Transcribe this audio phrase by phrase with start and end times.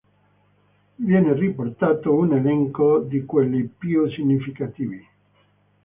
[0.97, 5.07] Viene riportato un elenco di quelli più significativi.